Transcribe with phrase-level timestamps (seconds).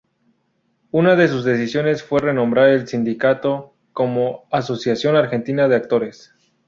[0.89, 6.33] Una de sus decisiones fue renombrar el sindicato como "Asociación Argentina de Actores".